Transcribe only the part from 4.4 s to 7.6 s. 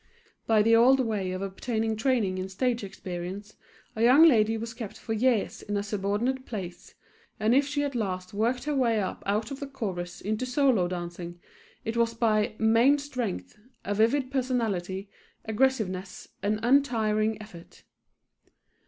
was kept for years in a subordinate place, and